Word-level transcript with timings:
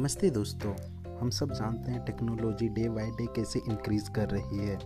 नमस्ते 0.00 0.28
दोस्तों, 0.30 0.70
हम 1.20 1.30
सब 1.30 1.50
जानते 1.52 1.90
हैं 1.92 2.04
टेक्नोलॉजी 2.04 2.68
डे 2.68 2.88
बाय 2.88 3.06
डे 3.06 3.24
कैसे 3.36 3.58
इंक्रीज 3.60 4.08
कर 4.08 4.28
रही 4.28 4.58
है। 4.58 4.76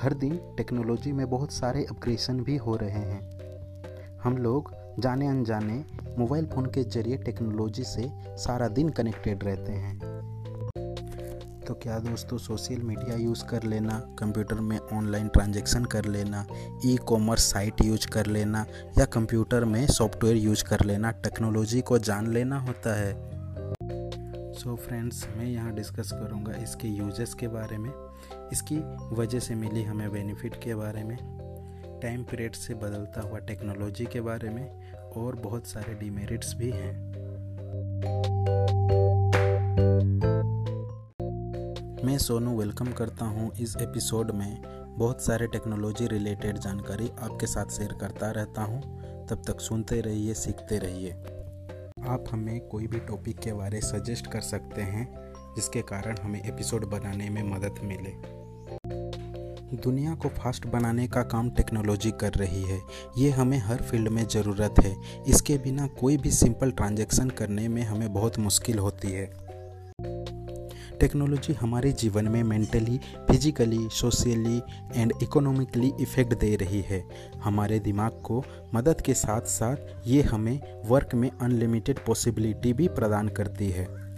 हर 0.00 0.14
दिन 0.14 0.36
टेक्नोलॉजी 0.56 1.10
में 1.12 1.28
बहुत 1.30 1.52
सारे 1.52 1.84
अपग्रेशन 1.84 2.40
भी 2.40 2.56
हो 2.56 2.76
रहे 2.76 3.00
हैं। 3.00 4.20
हम 4.22 4.38
लोग 4.38 4.70
जाने 4.98 5.26
अनजाने 5.26 5.74
मोबाइल 6.18 6.46
फ़ोन 6.46 6.66
के 6.66 6.84
ज़रिए 6.84 7.16
टेक्नोलॉजी 7.16 7.84
से 7.84 8.08
सारा 8.36 8.68
दिन 8.68 8.88
कनेक्टेड 8.88 9.44
रहते 9.44 9.72
हैं। 9.72 9.98
तो 11.66 11.74
क्या 11.74 11.98
दोस्तों 11.98 12.38
सोशल 12.38 12.82
मीडिया 12.82 13.16
यूज़ 13.16 13.44
कर 13.44 13.62
लेना 13.62 13.98
कंप्यूटर 14.18 14.60
में 14.60 14.78
ऑनलाइन 14.78 15.28
ट्रांजैक्शन 15.28 15.84
कर 15.84 16.04
लेना 16.04 16.44
ई 16.86 16.96
कॉमर्स 17.08 17.50
साइट 17.52 17.84
यूज़ 17.84 18.06
कर 18.08 18.26
लेना, 18.26 18.64
या 18.98 19.04
कंप्यूटर 19.04 19.64
में 19.64 19.86
सॉफ्टवेयर 19.88 20.36
यूज़ 20.36 20.64
कर 20.64 20.84
लेना 20.84 21.10
टेक्नोलॉजी 21.24 21.80
को 21.80 21.98
जान 22.00 22.32
लेना 22.32 22.60
होता 22.60 22.94
है। 23.00 23.29
सो 24.60 24.70
so 24.70 24.76
फ्रेंड्स 24.76 25.28
मैं 25.36 25.44
यहाँ 25.44 25.72
डिस्कस 25.74 26.10
करूँगा 26.12 26.52
इसके 26.52 26.88
यूजेस 26.88 27.34
के 27.34 27.48
बारे 27.48 27.78
में। 27.78 27.90
इसकी 28.52 28.76
वजह 29.16 29.38
से 29.38 29.54
मिली 29.54 29.82
हमें 29.82 30.10
बेनिफिट 30.12 30.54
के 30.54 30.74
बारे 30.74 31.04
में 31.04 31.16
टाइम 32.02 32.24
पीरियड 32.24 32.52
से 32.52 32.74
बदलता 32.74 33.20
हुआ 33.20 33.38
टेक्नोलॉजी 33.38 34.06
के 34.06 34.20
बारे 34.20 34.50
में, 34.50 34.92
और 35.16 35.36
बहुत 35.36 35.66
सारे 35.66 35.94
डिमेरिट्स 35.94 36.54
भी 36.54 36.70
हैं। 36.70 36.92
मैं 42.04 42.18
सोनू 42.18 42.58
वेलकम 42.58 42.92
करता 42.92 43.24
हूँ 43.24 43.50
इस 43.60 43.76
एपिसोड 43.76 44.30
में। 44.30 44.62
बहुत 44.98 45.22
सारे 45.22 45.46
टेक्नोलॉजी 45.46 46.06
रिलेटेड 46.06 46.58
जानकारी 46.58 47.10
आपके 47.18 47.46
साथ 47.46 47.66
शेयर 47.66 47.92
करता 47.92 48.30
रहता 48.30 48.62
हूँ। 48.62 48.80
तब 49.26 49.42
तक 49.46 49.60
सुनते 49.60 50.00
रहिए, 50.00 50.34
सीखते 50.34 50.78
रहिए। 50.78 51.39
आप 52.06 52.24
हमें 52.30 52.60
कोई 52.60 52.86
भी 52.86 52.98
टॉपिक 52.98 53.38
के 53.38 53.52
बारे 53.52 53.80
सजेस्ट 53.80 54.26
कर 54.26 54.40
सकते 54.40 54.82
हैं, 54.82 55.32
जिसके 55.56 55.82
कारण 55.82 56.16
हमें 56.22 56.44
एपिसोड 56.44 56.84
बनाने 56.84 57.30
में 57.30 57.42
मदद 57.42 57.74
मिले। 57.82 58.40
दुनिया 59.76 60.14
को 60.14 60.28
फास्ट 60.28 60.66
बनाने 60.66 61.08
का 61.08 61.22
काम 61.22 61.50
टेक्नोलॉजी 61.50 62.10
कर 62.10 62.32
रही 62.32 62.62
है। 62.62 62.80
ये 63.18 63.30
हमें 63.30 63.58
हर 63.58 63.76
फ़ील्ड 63.76 64.08
में 64.08 64.28
ज़रूरत 64.28 64.74
है। 64.84 64.96
इसके 65.28 65.58
बिना 65.58 65.86
कोई 65.86 66.16
भी 66.16 66.30
सिंपल 66.30 66.70
ट्रांजेक्शन 66.70 67.30
करने 67.30 67.68
में 67.68 67.82
हमें 67.82 68.12
बहुत 68.12 68.38
मुश्किल 68.38 68.78
होती 68.78 69.12
है। 69.12 69.49
टेक्नोलॉजी 71.00 71.52
हमारे 71.52 71.92
जीवन 71.92 72.28
में 72.28 72.42
mentally 72.42 72.98
physically 72.98 73.88
socially 73.88 74.62
and 75.00 75.12
economically 75.22 75.92
effect 76.00 76.34
दे 76.34 76.56
रही 76.56 76.80
है। 76.80 77.04
हमारे 77.42 77.78
दिमाग 77.78 78.10
को 78.10 78.44
मदद 78.74 79.00
के 79.00 79.14
साथ 79.14 79.40
साथ 79.40 79.76
ये 80.06 80.22
हमें 80.22 80.82
वर्क 80.88 81.14
में 81.14 81.30
अनलिमिटेड 81.30 81.98
पॉसिबिलिटी 81.98 82.72
भी 82.72 82.88
प्रदान 82.88 83.28
करती 83.28 83.70
है। 83.70 84.10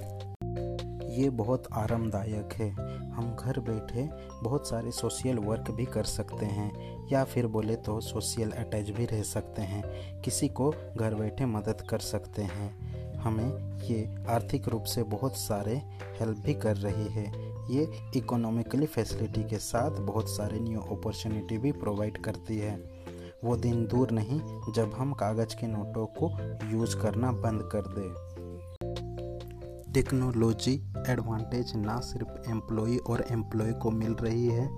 ये 1.20 1.30
बहुत 1.30 1.64
आरामदायक 1.72 2.52
है। 2.52 2.70
हम 3.12 3.36
घर 3.41 3.61
बैठे 3.61 4.08
बहुत 4.42 4.69
सारे 4.69 4.91
सोशल 4.91 5.39
वर्क 5.39 5.70
भी 5.70 5.84
कर 5.84 6.05
सकते 6.05 6.46
हैं 6.46 7.06
या 7.12 7.24
फिर 7.24 7.46
बोले 7.46 7.77
तो 7.77 8.00
सोशल 8.00 8.50
अटैच 8.50 8.91
भी 8.91 9.05
रह 9.05 9.22
सकते 9.22 9.62
हैं। 9.62 9.83
किसी 10.20 10.48
को 10.48 10.74
घर 10.96 11.14
बैठे 11.14 11.46
मदद 11.46 11.86
कर 11.89 11.98
सकते 11.98 12.42
हैं। 12.42 12.91
हमें 13.22 13.80
ये 13.82 14.24
आर्थिक 14.28 14.68
रूप 14.68 14.84
से 14.84 15.02
बहुत 15.02 15.36
सारे 15.36 15.76
हेल्प 16.20 16.38
भी 16.38 16.54
कर 16.54 16.76
रही 16.76 17.06
है। 17.08 17.24
ये 17.70 17.88
इकोनॉमिकली 18.16 18.86
फैसिलिटी 18.86 19.42
के 19.44 19.58
साथ 19.58 19.90
बहुत 20.00 20.28
सारे 20.28 20.60
न्यू 20.60 20.80
अपॉर्चुनिटी 20.80 21.58
भी 21.58 21.72
प्रोवाइड 21.72 22.18
करती 22.18 22.58
है। 22.58 22.76
वो 23.44 23.56
दिन 23.56 23.86
दूर 23.86 24.10
नहीं, 24.10 24.40
जब 24.72 24.92
हम 24.94 25.12
कागज़ 25.12 25.56
के 25.56 25.66
नोटों 25.66 26.06
को 26.18 26.30
यूज़ 26.70 26.96
करना 26.96 27.32
बंद 27.32 27.68
कर 27.74 27.82
दें। 27.88 28.32
टेक्नोलॉजी 29.92 30.74
एडवांटेज 31.08 31.72
ना 31.76 31.98
सिर्फ़ 32.00 32.50
एम्प्लॉय 32.50 32.96
और 32.96 33.24
एम्प्लॉय 33.30 33.72
को 33.72 33.90
मिल 33.90 34.12
रही 34.12 34.46
है, 34.46 34.68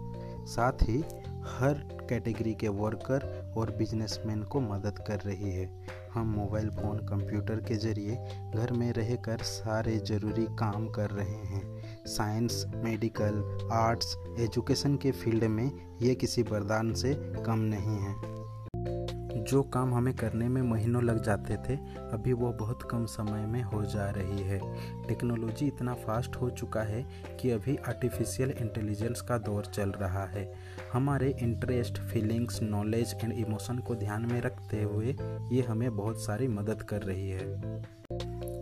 साथ 0.47 0.83
ही 0.83 1.05
हर 1.47 1.75
कैटेगरी 2.09 2.55
के 2.55 2.69
वर्कर 2.69 3.55
और 3.57 3.71
बिजनेसमैन 3.71 4.43
को 4.43 4.61
मदद 4.61 4.99
कर 5.07 5.21
रही 5.21 5.51
है। 5.51 5.87
हम 6.15 6.27
मोबाइल, 6.27 6.71
फ़ोन, 6.71 6.99
कंप्यूटर 6.99 7.57
के 7.57 7.75
ज़रिए 7.75 8.17
घर 8.55 8.73
में 8.73 8.93
रहकर 8.93 9.39
सारे 9.39 9.97
ज़रूरी 9.99 10.47
काम 10.51 10.89
कर 10.89 11.11
रहे 11.11 11.47
हैं। 11.47 11.85
साइंस, 12.07 12.65
मेडिकल, 12.75 13.69
आर्ट्स, 13.73 14.17
एजुकेशन 14.39 14.97
के 14.97 15.11
फ़ील्ड 15.11 15.45
में 15.45 15.99
ये 16.03 16.15
किसी 16.15 16.43
वरदान 16.43 16.95
से 16.95 17.15
कम 17.47 17.59
नहीं 17.59 17.99
है। 17.99 18.44
जो 19.45 19.63
काम 19.63 19.95
हमें 19.95 20.15
करने 20.15 20.49
में 20.49 20.61
महीनों 20.63 21.03
लग 21.03 21.23
जाते 21.23 21.57
थे, 21.57 21.77
अभी 22.13 22.33
वो 22.33 22.53
बहुत 22.53 22.83
कम 22.91 23.05
समय 23.07 23.47
में 23.47 23.63
हो 23.63 23.85
जा 23.85 24.09
रही 24.11 24.43
है। 24.43 24.61
टेक्नोलॉजी 25.09 25.67
इतना 25.67 25.95
फास्ट 25.95 26.37
हो 26.37 26.51
चुका 26.51 26.83
है 26.83 27.03
कि 27.41 27.51
अभी 27.51 27.77
आर्टिफिशियल 27.89 28.51
इंटेलिजेंस 28.51 29.21
का 29.21 29.39
दौर 29.39 29.67
चल 29.67 29.91
रहा 29.91 30.25
है। 30.27 30.53
हमारे 30.93 31.35
interest 31.43 31.99
feelings 32.03 32.63
knowledge 32.63 33.17
and 33.25 33.33
emotion 33.33 33.79
को 33.79 33.95
ध्यान 33.95 34.27
में 34.33 34.41
रखते 34.41 34.83
हुए 34.83 35.17
ये 35.53 35.63
हमें 35.63 35.91
बहुत 35.97 36.25
सारी 36.25 36.49
मदद 36.49 36.83
कर 36.83 37.03
रही 37.03 37.29
है। 37.31 38.03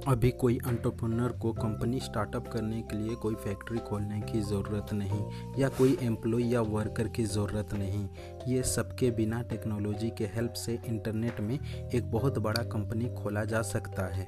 अभी 0.08 0.30
कोई 0.30 0.54
एंटरप्रेन्योर 0.56 1.32
को 1.32 1.52
कंपनी 1.52 1.98
स्टार्टअप 2.00 2.46
करने 2.48 2.80
के 2.82 2.96
लिए 2.96 3.14
कोई 3.14 3.34
फैक्ट्री 3.34 3.78
खोलने 3.78 4.20
की 4.22 4.40
ज़रूरत 4.40 4.92
नहीं, 4.92 5.20
या 5.58 5.68
कोई 5.68 5.96
एम्प्लॉय 6.02 6.46
या 6.52 6.60
वर्कर 6.60 7.08
की 7.08 7.24
ज़रूरत 7.24 7.74
नहीं। 7.74 8.08
ये 8.48 8.62
सबके 8.62 9.10
बिना 9.10 9.42
टेक्नोलॉजी 9.42 10.10
के 10.10 10.24
हेल्प 10.24 10.52
से 10.52 10.78
इंटरनेट 10.86 11.40
में 11.40 11.58
एक 11.88 12.10
बहुत 12.10 12.38
बड़ा 12.38 12.62
कंपनी 12.64 13.14
खोला 13.14 13.44
जा 13.44 13.62
सकता 13.62 14.06
है। 14.14 14.26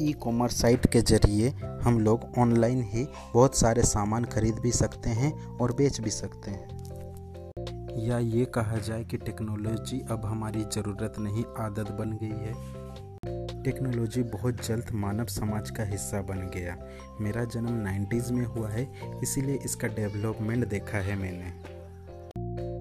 ई 0.00 0.12
कॉमर्स 0.12 0.60
साइट 0.60 0.86
के 0.86 1.00
ज़रिए 1.02 1.48
हम 1.84 2.00
लोग 2.00 2.26
ऑनलाइन 2.38 2.82
ही 2.84 3.06
बहुत 3.34 3.56
सारे 3.56 3.82
सामान 3.84 4.24
खरीद 4.24 4.58
भी 4.58 4.72
सकते 4.72 5.10
हैं 5.10 5.32
और 5.56 5.72
बेच 5.72 6.00
भी 6.00 6.10
सकते 6.10 6.50
हैं। 6.50 6.80
या 7.98 8.18
ये 8.18 8.44
कहा 8.44 8.76
जाए 8.78 9.04
कि 9.04 9.16
टेक्नोलॉजी 9.16 10.00
अब 10.10 10.24
हमारी 10.24 10.64
ज़रूरत 10.64 11.18
नहीं, 11.18 11.44
आदत 11.58 11.90
बन 11.92 12.18
गई 12.22 12.38
है। 12.38 12.80
टेक्नोलॉजी 13.64 14.22
बहुत 14.22 14.66
जल्द 14.66 14.90
मानव 14.92 15.24
समाज 15.24 15.70
का 15.70 15.84
हिस्सा 15.84 16.22
बन 16.22 16.38
गया। 16.54 16.76
मेरा 17.20 17.44
जन्म 17.44 17.82
90s 17.84 18.30
में 18.30 18.44
हुआ 18.44 18.68
है, 18.68 18.88
इसीलिए 19.22 19.58
इसका 19.64 19.88
डेवलपमेंट 19.88 20.68
देखा 20.68 20.98
है 20.98 21.16
मैंने। 21.16 21.52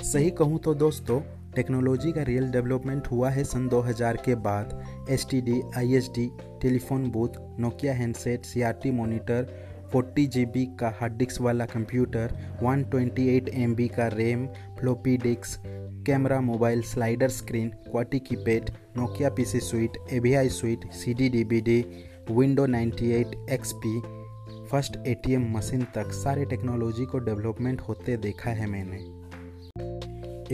सही 0.04 0.32
कहूँ 0.32 0.60
तो 0.60 0.74
दोस्तों, 0.74 1.20
टेक्नोलॉजी 1.56 2.12
का 2.12 2.22
रियल 2.22 2.52
डेवलपमेंट 2.52 3.08
हुआ 3.08 3.30
है 3.30 3.44
सन 3.44 3.68
2000 3.68 4.18
के 4.18 4.36
बाद। 4.36 4.86
S 5.10 5.28
T 5.32 5.42
D 5.42 6.32
telephone 6.62 7.10
booth, 7.12 7.30
Nokia 7.60 7.94
handset 7.94 8.46
C 8.46 8.92
monitor 8.92 9.71
forty 9.92 10.28
G 10.28 10.46
B 10.46 10.66
का 10.80 10.98
हार्ड 11.00 11.14
डिस्क 11.14 11.42
वाला 11.42 11.66
कंप्यूटर 11.66 12.32
128 12.64 12.86
ट्वेंटी 12.92 13.88
का 13.88 14.08
RAM 14.08 14.48
floppy 14.48 15.18
disk 15.18 15.64
camera 16.08 16.42
mobile 16.42 16.82
slider 16.82 17.30
screen 17.30 17.70
qwerty 17.70 18.20
keypad 18.20 18.70
Nokia 18.98 19.30
P 19.30 19.36
PC 19.36 19.60
suite 19.60 19.92
AVI 20.12 20.50
suite 20.50 20.92
CD 20.92 21.30
DVD 21.30 21.86
window 22.32 22.68
98 22.68 23.50
XP 23.50 24.02
first 24.68 24.98
ATM 25.08 25.58
machine 25.58 25.82
तक 25.84 26.12
सारे 26.12 26.46
technology 26.46 27.06
को 27.06 27.20
development 27.20 27.82
होते 27.82 28.18
देखा 28.18 28.50
है 28.50 28.68
मैंने। 28.68 29.22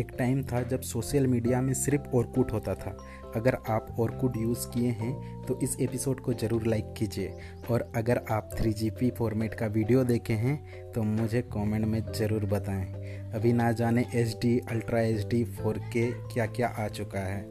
एक 0.01 0.07
टाइम 0.19 0.43
था 0.43 0.61
जब 0.61 0.81
सोशल 0.81 1.27
मीडिया 1.27 1.61
में 1.61 1.73
सिर्फ़ 1.73 2.01
और 2.01 2.15
औरकुट 2.15 2.51
होता 2.51 2.73
था। 2.73 2.97
अगर 3.35 3.57
आप 3.69 3.95
औरकुट 3.99 4.37
यूज़ 4.37 4.67
किए 4.67 4.89
हैं 4.91 5.45
तो 5.45 5.59
इस 5.63 5.75
एपिसोड 5.79 6.19
को 6.19 6.33
ज़रूर 6.33 6.65
लाइक 6.67 6.93
कीजिए। 6.97 7.37
और 7.71 7.91
अगर 7.95 8.21
आप 8.31 8.49
थ्री 8.53 9.09
फॉर्मेट 9.11 9.53
का 9.53 9.67
वीडियो 9.67 10.03
देखे 10.03 10.33
हैं 10.35 10.91
तो 10.93 11.03
मुझे 11.03 11.41
कमेंट 11.53 11.85
में 11.85 12.01
ज़रूर 12.11 12.45
बताएँ। 12.45 13.31
अभी 13.35 13.53
ना 13.53 13.71
जाने 13.71 14.05
H 14.15 14.37
D, 14.41 14.57
ultra 14.71 15.01
H 15.01 15.25
D, 15.27 15.43
four 15.45 15.79
K 15.93 16.11
क्या 16.27 16.45
क्या 16.47 16.67
आ 16.69 16.87
चुका 16.89 17.19
है। 17.19 17.45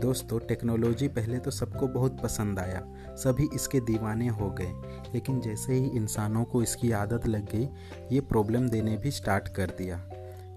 दोस्तों, 0.00 0.38
टेक्नोलॉजी 0.38 1.06
पहले 1.08 1.38
तो 1.38 1.50
सबको 1.50 1.86
बहुत 1.88 2.20
पसंद 2.22 2.58
आया। 2.58 2.82
सभी 3.16 3.48
इसके 3.54 3.80
दीवाने 3.80 4.26
हो 4.28 4.50
गए। 4.50 4.72
लेकिन 5.14 5.40
जैसे 5.40 5.72
ही 5.72 5.88
इंसानों 5.96 6.44
को 6.44 6.62
इसकी 6.62 6.90
आदत 6.92 7.26
लग 7.26 7.50
गई, 7.52 7.68
ये 8.12 8.20
प्रॉब्लम 8.22 8.68
देने 8.68 8.96
भी 8.96 9.10
स्टार्ट 9.10 9.48
कर 9.48 9.70
दिया। 9.78 9.96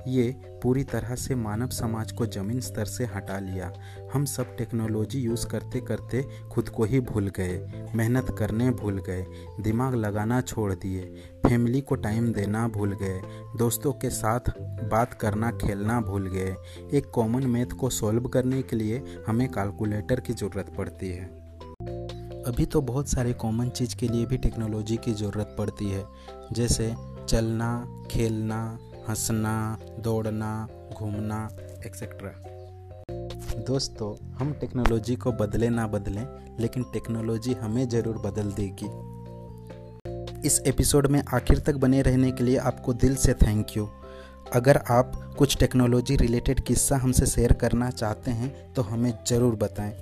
ये 0.07 0.31
पूरी 0.63 0.83
तरह 0.83 1.15
से 1.15 1.35
मानव 1.35 1.69
समाज 1.69 2.11
को 2.11 2.25
ज़मीन 2.25 2.59
स्तर 2.59 2.85
से 2.85 3.05
हटा 3.05 3.39
लिया। 3.39 3.71
हम 4.13 4.25
सब 4.25 4.55
टेक्नोलॉजी 4.57 5.19
यूज़ 5.19 5.45
करते 5.47 5.79
करते 5.81 6.23
खुद 6.51 6.69
को 6.69 6.83
ही 6.83 6.99
भूल 7.01 7.27
गए, 7.29 7.57
मेहनत 7.95 8.35
करने 8.39 8.69
भूल 8.71 9.01
गए, 9.01 9.25
दिमाग 9.61 9.95
लगाना 9.95 10.39
छोड़ 10.41 10.73
दिए, 10.73 11.01
फैमिली 11.45 11.81
को 11.81 11.95
टाइम 11.97 12.31
देना 12.33 12.67
भूल 12.67 12.93
गए, 13.01 13.21
दोस्तों 13.57 13.93
के 13.93 14.09
साथ 14.09 14.49
बात 14.91 15.13
करना, 15.13 15.51
खेलना 15.57 15.99
भूल 16.01 16.27
गए। 16.27 16.55
एक 16.93 17.09
कॉमन 17.09 17.47
मैथ 17.47 17.77
को 17.79 17.89
सॉल्व 17.89 18.27
करने 18.27 18.61
के 18.61 18.75
लिए 18.75 19.03
हमें 19.27 19.47
कैलकुलेटर 19.49 20.19
की 20.19 20.33
ज़रूरत 20.33 20.73
पड़ती 20.77 21.09
है। 21.09 21.25
अभी 22.43 22.65
तो 22.65 22.81
बहुत 22.81 23.07
सारे 23.07 23.33
कॉमन 23.33 23.69
चीज़ 23.69 23.95
के 23.95 24.07
लिए 24.07 24.25
भी 24.25 24.37
टेक्नोलॉजी 24.37 24.97
की 24.97 25.13
ज़रूरत 25.13 25.55
पड़ती 25.57 25.89
है, 25.89 26.05
जैसे 26.53 26.93
चलना, 27.27 28.07
खेलना 28.11 28.79
हंसना, 29.07 29.77
दौड़ना, 29.99 30.67
घूमना 30.93 31.47
एक्सेट्रा 31.85 32.33
दोस्तों, 33.67 34.13
हम 34.35 34.51
टेक्नोलॉजी 34.53 35.15
को 35.15 35.31
बदले 35.31 35.69
ना 35.69 35.87
बदलें, 35.87 36.25
लेकिन 36.59 36.83
टेक्नोलॉजी 36.83 37.53
हमें 37.53 37.87
ज़रूर 37.89 38.17
बदल 38.17 38.51
देगी। 38.51 38.89
इस 40.47 40.61
एपिसोड 40.67 41.07
में 41.07 41.21
आखिर 41.33 41.59
तक 41.59 41.75
बने 41.75 42.01
रहने 42.01 42.31
के 42.31 42.43
लिए 42.43 42.57
आपको 42.59 42.93
दिल 42.95 43.15
से 43.15 43.33
थैंक 43.33 43.75
यू 43.77 43.89
अगर 44.53 44.77
आप 44.91 45.11
कुछ 45.37 45.57
टेक्नोलॉजी 45.57 46.15
रिलेटेड 46.15 46.59
किस्सा 46.59 46.97
हमसे 46.97 47.25
शेयर 47.25 47.53
करना 47.53 47.89
चाहते 47.89 48.31
हैं 48.31 48.73
तो 48.73 48.81
हमें 48.81 49.13
ज़रूर 49.27 49.55
बताएँ। 49.55 49.93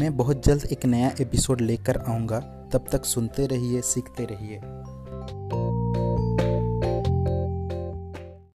मैं 0.00 0.16
बहुत 0.16 0.44
जल्द 0.46 0.64
एक 0.72 0.84
नया 0.86 1.10
एपिसोड 1.20 1.60
लेकर 1.60 1.96
आऊँगा। 1.98 2.40
तब 2.72 2.84
तक 2.92 3.04
सुनते 3.04 3.46
रहिए, 3.46 3.80
सीखते 3.82 4.24
रहिए। 4.24 4.60